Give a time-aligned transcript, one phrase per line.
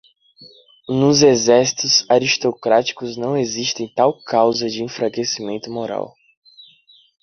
[0.89, 6.15] Nos exércitos aristocráticos não existe tal causa de enfraquecimento moral.